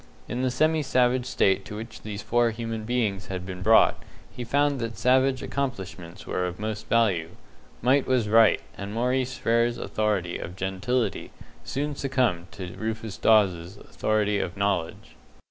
In 0.27 0.41
the 0.41 0.49
semi 0.49 0.81
savage 0.81 1.27
state 1.27 1.63
to 1.65 1.75
which 1.75 2.01
these 2.01 2.23
four 2.23 2.49
human 2.49 2.85
beings 2.85 3.27
had 3.27 3.45
been 3.45 3.61
brought, 3.61 4.01
he 4.35 4.43
found 4.43 4.79
that 4.79 4.97
savage 4.97 5.43
accomplishments 5.43 6.25
were 6.25 6.47
of 6.47 6.59
most 6.59 6.87
value. 6.87 7.29
Might 7.83 8.07
was 8.07 8.27
Right, 8.27 8.61
and 8.75 8.95
Maurice 8.95 9.37
Frere's 9.37 9.77
authority 9.77 10.39
of 10.39 10.55
gentility 10.55 11.29
soon 11.63 11.93
succumbed 11.95 12.51
to 12.53 12.73
Rufus 12.75 13.15
Dawes's 13.17 13.77
authority 13.77 14.39
of 14.39 14.57
knowledge. 14.57 15.13